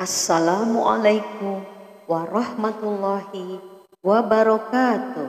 Assalamualaikum 0.00 1.60
warahmatullahi 2.08 3.60
wabarakatuh. 4.00 5.28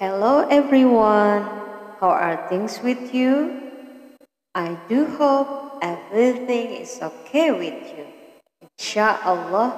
Hello 0.00 0.48
everyone, 0.48 1.44
how 2.00 2.08
are 2.08 2.48
things 2.48 2.80
with 2.80 3.12
you? 3.12 3.52
I 4.56 4.80
do 4.88 5.04
hope 5.20 5.76
everything 5.84 6.80
is 6.80 6.96
okay 7.04 7.52
with 7.52 7.84
you. 8.00 8.08
Insyaallah, 8.64 9.68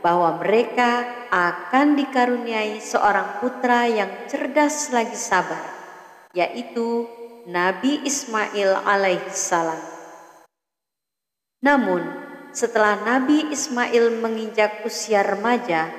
bahwa 0.03 0.43
mereka 0.43 1.07
akan 1.31 1.95
dikaruniai 1.95 2.83
seorang 2.83 3.39
putra 3.39 3.87
yang 3.87 4.11
cerdas 4.27 4.91
lagi 4.91 5.15
sabar, 5.15 5.63
yaitu 6.35 7.07
Nabi 7.47 8.03
Ismail 8.07 8.83
alaihissalam. 8.87 9.79
Namun, 11.63 12.03
setelah 12.51 12.99
Nabi 13.03 13.51
Ismail 13.55 14.23
menginjak 14.23 14.83
usia 14.87 15.23
remaja, 15.23 15.91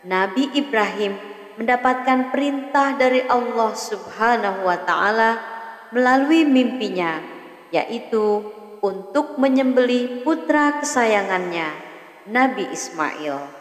Nabi 0.00 0.48
Ibrahim 0.56 1.12
mendapatkan 1.60 2.32
perintah 2.32 2.96
dari 2.96 3.20
Allah 3.28 3.76
Subhanahu 3.76 4.64
wa 4.64 4.78
taala 4.80 5.30
melalui 5.92 6.48
mimpinya 6.48 7.20
yaitu 7.68 8.40
untuk 8.80 9.36
menyembeli 9.36 10.24
putra 10.24 10.80
kesayangannya 10.80 11.68
Nabi 12.32 12.64
Ismail. 12.72 13.60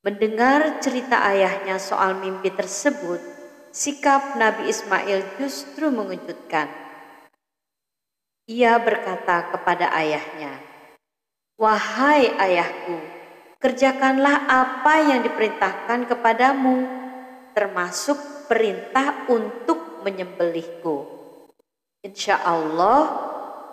Mendengar 0.00 0.80
cerita 0.80 1.22
ayahnya 1.28 1.76
soal 1.76 2.16
mimpi 2.18 2.50
tersebut, 2.50 3.20
sikap 3.70 4.34
Nabi 4.40 4.72
Ismail 4.72 5.38
justru 5.38 5.92
mengejutkan. 5.92 6.72
Ia 8.48 8.80
berkata 8.82 9.54
kepada 9.54 9.94
ayahnya, 9.94 10.58
"Wahai 11.54 12.34
ayahku, 12.34 13.11
kerjakanlah 13.62 14.50
apa 14.50 14.94
yang 15.06 15.22
diperintahkan 15.22 16.10
kepadamu, 16.10 16.82
termasuk 17.54 18.18
perintah 18.50 19.30
untuk 19.30 20.02
menyembelihku. 20.02 21.06
Insya 22.02 22.42
Allah, 22.42 23.06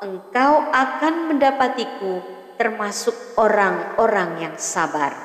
engkau 0.05 0.69
akan 0.69 1.33
mendapatiku 1.33 2.21
termasuk 2.61 3.17
orang-orang 3.41 4.45
yang 4.45 4.55
sabar. 4.61 5.17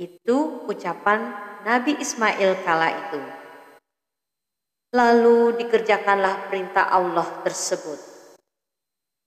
Itu 0.00 0.64
ucapan 0.64 1.36
Nabi 1.68 2.00
Ismail 2.00 2.64
kala 2.64 2.88
itu. 2.96 3.20
Lalu 4.96 5.60
dikerjakanlah 5.60 6.48
perintah 6.48 6.88
Allah 6.88 7.28
tersebut. 7.44 8.11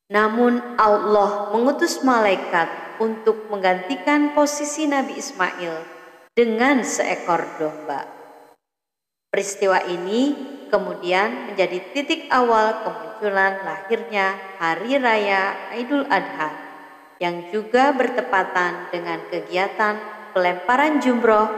Namun 0.06 0.78
Allah 0.78 1.50
mengutus 1.50 2.06
malaikat 2.06 2.98
untuk 3.02 3.50
menggantikan 3.50 4.38
posisi 4.38 4.86
Nabi 4.86 5.18
Ismail 5.18 5.82
dengan 6.38 6.86
seekor 6.86 7.58
domba. 7.58 8.06
Peristiwa 9.34 9.82
ini 9.90 10.38
kemudian 10.70 11.50
menjadi 11.50 11.82
titik 11.90 12.30
awal 12.30 12.86
kemunculan 12.86 13.66
lahirnya 13.66 14.38
Hari 14.62 15.02
Raya 15.02 15.74
Idul 15.74 16.06
Adha 16.06 16.54
yang 17.18 17.50
juga 17.50 17.90
bertepatan 17.96 18.94
dengan 18.94 19.26
kegiatan 19.32 19.98
pelemparan 20.38 21.02
jumroh 21.02 21.50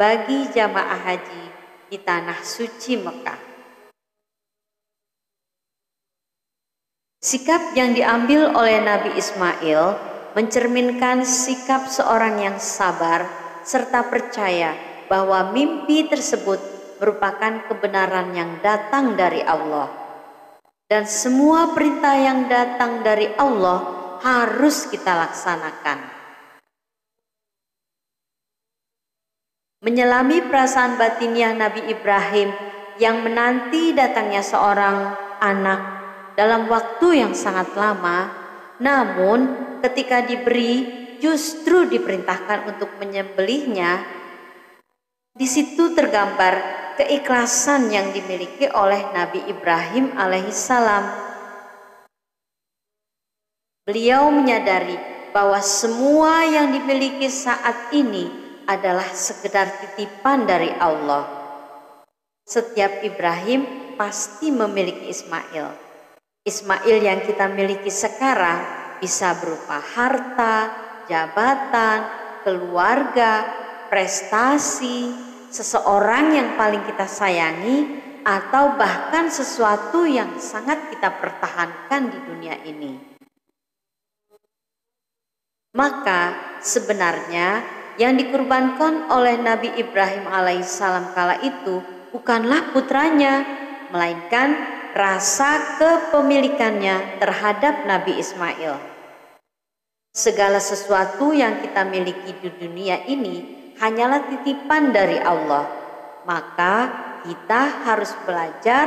bagi 0.00 0.48
jamaah 0.48 1.04
haji 1.04 1.44
di 1.92 1.98
tanah 2.00 2.40
suci 2.40 2.96
Mekah. 2.96 3.49
Sikap 7.20 7.76
yang 7.76 7.92
diambil 7.92 8.48
oleh 8.56 8.80
Nabi 8.80 9.12
Ismail 9.12 9.92
mencerminkan 10.32 11.20
sikap 11.20 11.84
seorang 11.84 12.40
yang 12.40 12.56
sabar 12.56 13.28
serta 13.60 14.08
percaya 14.08 14.72
bahwa 15.04 15.52
mimpi 15.52 16.08
tersebut 16.08 16.56
merupakan 16.96 17.68
kebenaran 17.68 18.32
yang 18.32 18.56
datang 18.64 19.20
dari 19.20 19.44
Allah. 19.44 19.92
Dan 20.88 21.04
semua 21.04 21.76
perintah 21.76 22.16
yang 22.16 22.48
datang 22.48 23.04
dari 23.04 23.28
Allah 23.36 23.84
harus 24.24 24.88
kita 24.88 25.12
laksanakan. 25.12 26.00
Menyelami 29.84 30.40
perasaan 30.48 30.96
batiniah 30.96 31.52
Nabi 31.52 31.84
Ibrahim 31.84 32.48
yang 32.96 33.20
menanti 33.20 33.92
datangnya 33.92 34.40
seorang 34.40 34.96
anak 35.36 35.99
dalam 36.40 36.72
waktu 36.72 37.20
yang 37.20 37.36
sangat 37.36 37.76
lama, 37.76 38.32
namun 38.80 39.60
ketika 39.84 40.24
diberi 40.24 40.88
justru 41.20 41.84
diperintahkan 41.84 42.64
untuk 42.64 42.96
menyembelihnya, 42.96 44.00
di 45.36 45.44
situ 45.44 45.92
tergambar 45.92 46.64
keikhlasan 46.96 47.92
yang 47.92 48.08
dimiliki 48.16 48.72
oleh 48.72 49.12
Nabi 49.12 49.52
Ibrahim 49.52 50.16
alaihissalam. 50.16 51.28
Beliau 53.84 54.32
menyadari 54.32 54.96
bahwa 55.36 55.60
semua 55.60 56.48
yang 56.48 56.72
dimiliki 56.72 57.28
saat 57.28 57.92
ini 57.92 58.32
adalah 58.64 59.12
sekedar 59.12 59.68
titipan 59.76 60.48
dari 60.48 60.72
Allah. 60.80 61.28
Setiap 62.48 63.04
Ibrahim 63.04 63.92
pasti 64.00 64.48
memiliki 64.48 65.12
Ismail. 65.12 65.89
Ismail 66.40 67.04
yang 67.04 67.20
kita 67.20 67.52
miliki 67.52 67.92
sekarang 67.92 68.64
bisa 68.96 69.36
berupa 69.36 69.76
harta, 69.76 70.72
jabatan, 71.04 71.98
keluarga, 72.40 73.44
prestasi, 73.92 75.12
seseorang 75.52 76.32
yang 76.32 76.48
paling 76.56 76.80
kita 76.88 77.04
sayangi, 77.04 78.00
atau 78.24 78.76
bahkan 78.76 79.28
sesuatu 79.28 80.04
yang 80.08 80.40
sangat 80.40 80.92
kita 80.92 81.12
pertahankan 81.20 82.08
di 82.08 82.18
dunia 82.24 82.56
ini. 82.64 82.92
Maka 85.76 86.56
sebenarnya 86.64 87.64
yang 88.00 88.16
dikurbankan 88.16 89.12
oleh 89.12 89.36
Nabi 89.36 89.76
Ibrahim 89.76 90.24
alaihissalam 90.24 91.12
kala 91.12 91.36
itu 91.44 91.84
bukanlah 92.12 92.72
putranya, 92.72 93.44
melainkan 93.92 94.79
rasa 94.96 95.78
kepemilikannya 95.78 97.22
terhadap 97.22 97.86
Nabi 97.86 98.18
Ismail. 98.18 98.76
Segala 100.10 100.58
sesuatu 100.58 101.30
yang 101.30 101.62
kita 101.62 101.86
miliki 101.86 102.34
di 102.42 102.50
dunia 102.50 103.06
ini 103.06 103.72
hanyalah 103.78 104.26
titipan 104.26 104.90
dari 104.90 105.22
Allah. 105.22 105.66
Maka 106.26 106.76
kita 107.24 107.86
harus 107.86 108.12
belajar 108.26 108.86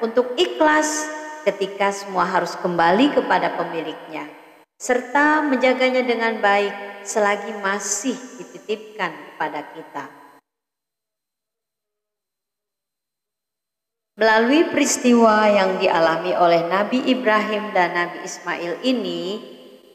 untuk 0.00 0.34
ikhlas 0.34 1.06
ketika 1.44 1.92
semua 1.92 2.24
harus 2.26 2.56
kembali 2.58 3.14
kepada 3.14 3.52
pemiliknya 3.54 4.44
serta 4.84 5.40
menjaganya 5.46 6.02
dengan 6.02 6.44
baik 6.44 7.06
selagi 7.06 7.56
masih 7.62 8.16
dititipkan 8.36 9.12
kepada 9.32 9.64
kita. 9.72 10.23
Melalui 14.14 14.70
peristiwa 14.70 15.50
yang 15.50 15.82
dialami 15.82 16.38
oleh 16.38 16.70
Nabi 16.70 17.02
Ibrahim 17.02 17.74
dan 17.74 17.98
Nabi 17.98 18.22
Ismail 18.22 18.78
ini, 18.86 19.42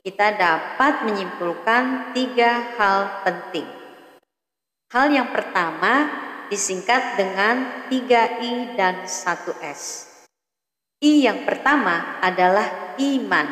kita 0.03 0.35
dapat 0.35 1.07
menyimpulkan 1.07 2.11
tiga 2.11 2.75
hal 2.75 3.23
penting. 3.23 3.63
Hal 4.91 5.07
yang 5.15 5.31
pertama 5.31 6.11
disingkat 6.51 7.15
dengan 7.15 7.87
3I 7.87 8.75
dan 8.75 9.07
1S. 9.07 10.11
I 10.99 11.23
yang 11.23 11.47
pertama 11.47 12.19
adalah 12.19 12.99
iman. 12.99 13.47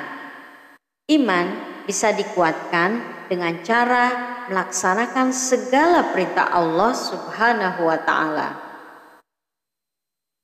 Iman 1.08 1.48
bisa 1.88 2.12
dikuatkan 2.12 3.24
dengan 3.32 3.64
cara 3.64 4.06
melaksanakan 4.52 5.32
segala 5.32 6.12
perintah 6.12 6.52
Allah 6.52 6.92
Subhanahu 6.92 7.88
wa 7.88 8.00
taala. 8.04 8.67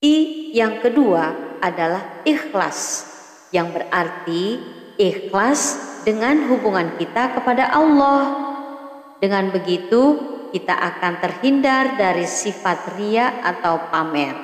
I 0.04 0.52
yang 0.52 0.84
kedua 0.84 1.32
adalah 1.64 2.20
ikhlas 2.28 3.08
yang 3.56 3.72
berarti 3.72 4.60
ikhlas 5.00 5.80
dengan 6.04 6.52
hubungan 6.52 7.00
kita 7.00 7.40
kepada 7.40 7.72
Allah. 7.72 8.52
Dengan 9.24 9.48
begitu 9.56 10.20
kita 10.52 10.76
akan 10.76 11.24
terhindar 11.24 11.96
dari 11.96 12.28
sifat 12.28 13.00
ria 13.00 13.40
atau 13.48 13.88
pamer. 13.88 14.36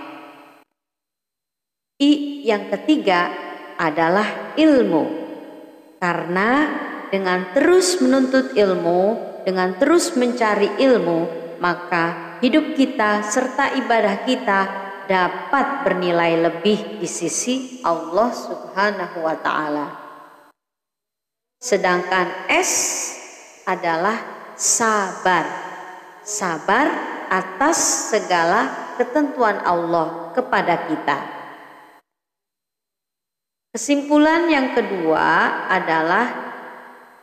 I 2.00 2.40
yang 2.48 2.72
ketiga 2.72 3.28
adalah 3.76 4.56
ilmu. 4.56 5.28
Karena 6.00 6.52
dengan 7.12 7.52
terus 7.52 8.00
menuntut 8.00 8.56
ilmu, 8.56 9.20
dengan 9.44 9.76
terus 9.76 10.16
mencari 10.16 10.80
ilmu, 10.80 11.20
maka 11.60 12.40
hidup 12.40 12.80
kita 12.80 13.28
serta 13.28 13.76
ibadah 13.76 14.24
kita 14.24 14.89
dapat 15.10 15.82
bernilai 15.82 16.38
lebih 16.38 17.02
di 17.02 17.10
sisi 17.10 17.82
Allah 17.82 18.30
Subhanahu 18.30 19.26
wa 19.26 19.36
taala. 19.42 19.88
Sedangkan 21.58 22.46
S 22.46 22.72
adalah 23.66 24.22
sabar 24.54 25.70
sabar 26.30 26.86
atas 27.34 28.14
segala 28.14 28.94
ketentuan 29.02 29.58
Allah 29.66 30.30
kepada 30.38 30.86
kita. 30.86 31.18
Kesimpulan 33.74 34.46
yang 34.50 34.78
kedua 34.78 35.26
adalah 35.70 36.26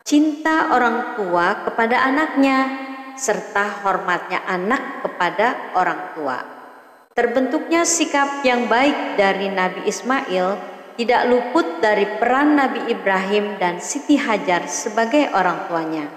cinta 0.03 0.75
orang 0.75 1.19
tua 1.19 1.67
kepada 1.67 2.03
anaknya 2.03 2.59
serta 3.19 3.83
hormatnya 3.83 4.43
anak 4.47 5.03
kepada 5.07 5.75
orang 5.75 6.01
tua. 6.15 6.56
Terbentuknya 7.17 7.89
sikap 7.89 8.45
yang 8.45 8.69
baik 8.69 9.17
dari 9.17 9.49
Nabi 9.49 9.89
Ismail 9.89 10.61
tidak 11.01 11.23
luput 11.33 11.81
dari 11.81 12.05
peran 12.21 12.61
Nabi 12.61 12.93
Ibrahim 12.93 13.57
dan 13.57 13.81
Siti 13.81 14.21
Hajar 14.21 14.69
sebagai 14.69 15.33
orang 15.33 15.65
tuanya. 15.65 16.13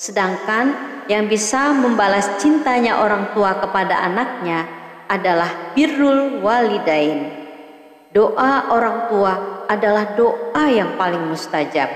Sedangkan 0.00 0.72
yang 1.12 1.28
bisa 1.28 1.76
membalas 1.76 2.40
cintanya 2.40 3.04
orang 3.04 3.36
tua 3.36 3.60
kepada 3.60 4.00
anaknya 4.00 4.64
adalah 5.12 5.76
birrul 5.76 6.40
walidain. 6.40 7.28
Doa 8.16 8.72
orang 8.72 9.12
tua 9.12 9.32
adalah 9.68 10.16
doa 10.16 10.72
yang 10.72 10.96
paling 10.96 11.28
mustajab. 11.28 11.92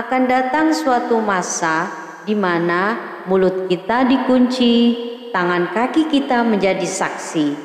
Akan 0.00 0.24
datang 0.24 0.72
suatu 0.72 1.20
masa 1.20 1.92
di 2.24 2.32
mana 2.32 2.96
mulut 3.28 3.68
kita 3.68 4.08
dikunci, 4.08 5.11
tangan 5.32 5.72
kaki 5.72 6.12
kita 6.12 6.44
menjadi 6.44 6.84
saksi. 6.84 7.56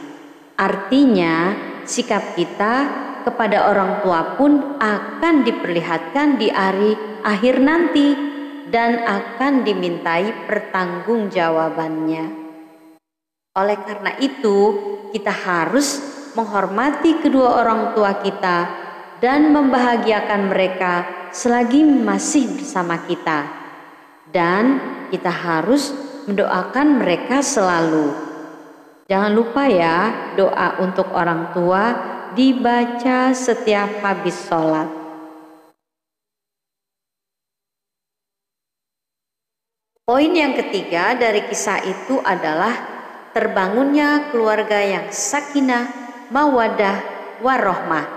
Artinya, 0.57 1.53
sikap 1.83 2.33
kita 2.33 3.05
kepada 3.27 3.69
orang 3.69 4.01
tua 4.01 4.39
pun 4.39 4.79
akan 4.79 5.43
diperlihatkan 5.43 6.39
di 6.39 6.47
hari 6.47 6.95
akhir 7.21 7.59
nanti 7.59 8.15
dan 8.71 9.03
akan 9.03 9.67
dimintai 9.67 10.47
pertanggungjawabannya. 10.47 12.25
Oleh 13.59 13.77
karena 13.83 14.11
itu, 14.23 14.57
kita 15.11 15.31
harus 15.31 15.99
menghormati 16.39 17.19
kedua 17.19 17.59
orang 17.59 17.91
tua 17.91 18.21
kita 18.23 18.57
dan 19.17 19.49
membahagiakan 19.51 20.53
mereka 20.53 20.93
selagi 21.35 21.83
masih 21.83 22.53
bersama 22.55 23.01
kita. 23.03 23.49
Dan 24.27 24.79
kita 25.09 25.31
harus 25.31 26.06
mendoakan 26.27 26.99
mereka 26.99 27.39
selalu. 27.39 28.11
Jangan 29.07 29.31
lupa 29.31 29.63
ya, 29.71 30.11
doa 30.35 30.83
untuk 30.83 31.07
orang 31.15 31.55
tua 31.55 31.95
dibaca 32.35 33.31
setiap 33.31 34.03
habis 34.03 34.35
sholat. 34.43 34.91
Poin 40.03 40.31
yang 40.31 40.55
ketiga 40.55 41.15
dari 41.15 41.47
kisah 41.47 41.83
itu 41.83 42.19
adalah 42.23 42.75
terbangunnya 43.31 44.31
keluarga 44.31 44.79
yang 44.79 45.07
sakinah, 45.11 45.87
mawadah, 46.31 46.99
warohmah. 47.43 48.07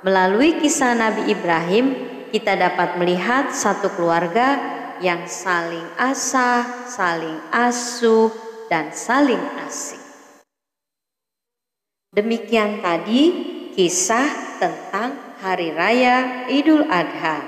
Melalui 0.00 0.60
kisah 0.60 0.96
Nabi 0.96 1.32
Ibrahim, 1.32 1.86
kita 2.32 2.56
dapat 2.56 2.96
melihat 2.96 3.52
satu 3.52 3.92
keluarga 3.92 4.79
yang 5.00 5.24
saling 5.24 5.84
asah, 5.96 6.88
saling 6.88 7.40
asuh, 7.50 8.28
dan 8.68 8.92
saling 8.94 9.40
asing. 9.66 10.00
Demikian 12.14 12.84
tadi 12.84 13.22
kisah 13.74 14.60
tentang 14.60 15.16
Hari 15.40 15.72
Raya 15.72 16.46
Idul 16.52 16.84
Adha. 16.86 17.40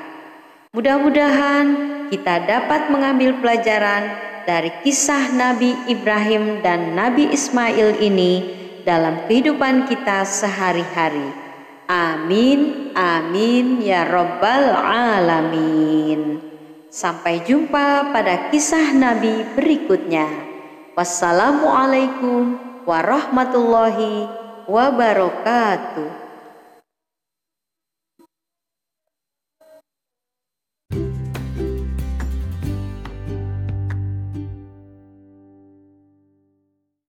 Mudah-mudahan 0.73 1.67
kita 2.09 2.49
dapat 2.49 2.89
mengambil 2.89 3.37
pelajaran 3.37 4.17
dari 4.49 4.73
kisah 4.81 5.29
Nabi 5.37 5.77
Ibrahim 5.93 6.65
dan 6.65 6.97
Nabi 6.97 7.29
Ismail 7.31 8.01
ini 8.01 8.33
dalam 8.83 9.29
kehidupan 9.29 9.87
kita 9.87 10.25
sehari-hari. 10.25 11.29
Amin, 11.91 12.91
amin 12.97 13.85
ya 13.85 14.09
Robbal 14.09 14.73
'Alamin. 14.73 16.32
Sampai 16.93 17.41
jumpa 17.49 18.13
pada 18.13 18.53
kisah 18.53 18.93
Nabi 18.93 19.49
berikutnya. 19.57 20.29
Wassalamualaikum 20.93 22.61
warahmatullahi 22.85 24.29
wabarakatuh. 24.69 26.22